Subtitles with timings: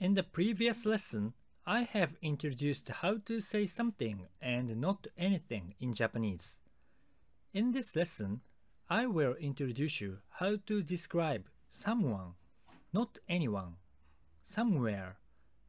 [0.00, 1.34] In the previous lesson,
[1.66, 6.58] I have introduced how to say something and not anything in Japanese.
[7.54, 8.42] In this lesson,
[8.90, 12.34] I will introduce you how to describe someone,
[12.92, 13.76] not anyone,
[14.44, 15.16] somewhere,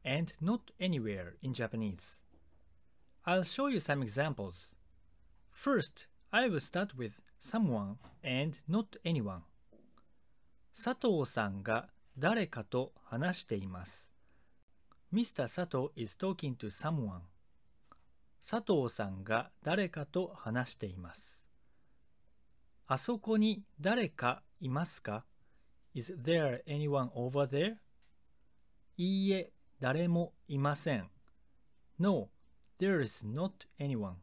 [0.04, 2.18] and not anywhere in Japanese.
[3.24, 4.74] I'll show you some examples.
[5.50, 9.42] First, I will start with someone and not anyone.
[10.74, 11.88] 佐藤さんが
[12.18, 14.09] 誰かと話しています。
[15.13, 15.47] Mr.
[15.49, 17.21] Sato is talking to someone.
[18.47, 21.45] 佐藤さんが誰かと話しています。
[22.87, 25.25] あそこに誰かいますか
[25.93, 27.75] ?Is there anyone over there?
[28.97, 31.09] いいえ、誰もいません。
[31.99, 32.29] No,
[32.79, 34.13] there is not anyone.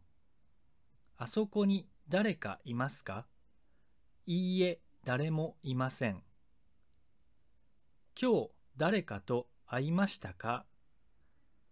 [1.18, 3.26] あそこに誰かいますか
[4.24, 6.22] いいえ、誰もいません。
[8.20, 10.64] 今日誰かと会いましたか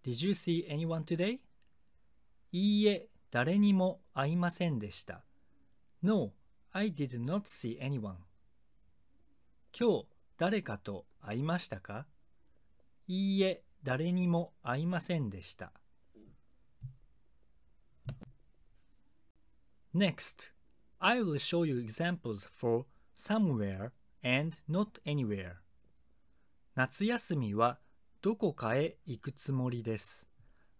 [0.06, 1.40] Did you see anyone today?
[2.52, 5.24] いいえ、誰にも会いませんでした。
[6.00, 6.32] No,
[6.70, 8.14] I did not see anyone.
[9.76, 10.06] 今日
[10.38, 12.06] 誰かと会いましたか
[13.08, 15.72] いいえ、誰にも会いませんでした。
[19.92, 20.52] Next,
[21.00, 22.84] I will show you examples for
[23.18, 23.90] somewhere
[24.22, 25.56] and not anywhere.
[26.76, 27.80] 夏休みは
[28.26, 30.26] どこかへ行くつもりです。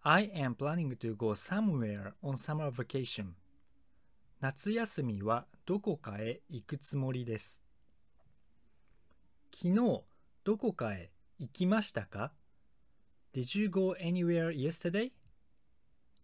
[0.02, 3.34] I am planning to go somewhere on summer vacation.
[4.41, 7.62] 夏休みはどこかへ行くつもりです。
[9.55, 10.03] 昨日
[10.42, 12.33] どこかへ行きましたか
[13.33, 15.12] ?Did you go anywhere yesterday?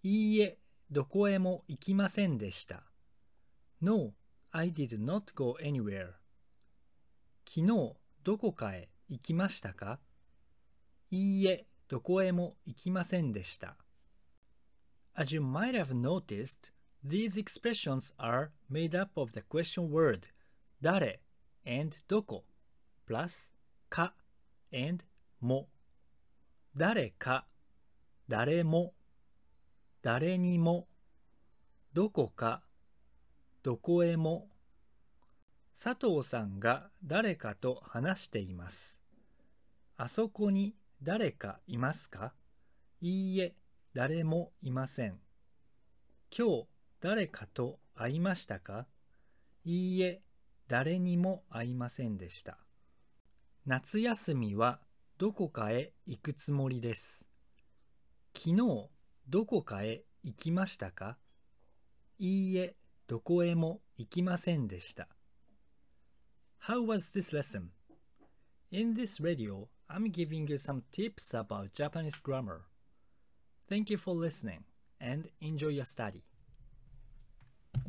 [0.03, 0.59] いいえ、
[0.91, 2.83] どこへも行きませんでした。
[3.81, 4.15] No,
[4.51, 6.15] I did not go anywhere.
[7.47, 10.01] 昨日どこかへ行きましたか
[11.15, 13.77] いいえ、どこへも行きませんでした。
[15.15, 16.73] As you might have noticed,
[17.05, 20.21] these expressions are made up of the question word
[20.81, 21.21] 誰
[21.67, 22.47] and どこ
[23.07, 23.51] plus
[23.91, 24.15] か
[24.73, 25.05] and
[25.39, 25.69] も
[26.75, 27.45] 誰か
[28.27, 28.95] 誰も
[30.01, 30.89] 誰にも
[31.93, 32.63] どこか
[33.63, 34.49] どこへも
[35.79, 38.99] 佐藤さんが誰かと話しています。
[39.99, 42.33] あそこに誰かいますか？
[43.01, 43.57] いいえ、
[43.93, 45.19] 誰もいません。
[46.31, 46.67] 今日
[47.01, 48.87] 誰かと会いましたか？
[49.65, 50.23] いいえ、
[50.69, 52.57] 誰にも会いませんでした。
[53.67, 54.81] 夏休みは
[55.19, 57.27] どこかへ行くつもりです。
[58.37, 58.89] 昨日
[59.29, 61.19] どこかへ行きましたか？
[62.21, 62.77] いいえ、
[63.09, 65.09] どこへも行きませんでした。
[66.63, 67.71] How was this lesson?
[68.71, 72.63] In this radio, I'm giving you some tips about Japanese grammar.
[73.69, 74.65] Thank you for listening
[74.99, 76.25] and enjoy your study.